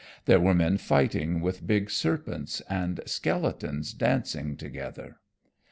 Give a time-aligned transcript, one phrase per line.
[0.25, 5.19] There were men fighting with big serpents, and skeletons dancing together.